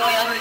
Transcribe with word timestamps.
Enjoy 0.00 0.39